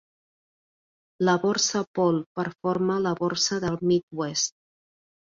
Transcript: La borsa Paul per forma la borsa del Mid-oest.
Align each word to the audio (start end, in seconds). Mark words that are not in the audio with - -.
La 1.27 1.35
borsa 1.43 1.81
Paul 1.99 2.17
per 2.39 2.45
forma 2.61 2.97
la 3.09 3.13
borsa 3.21 3.59
del 3.67 3.77
Mid-oest. 3.93 4.57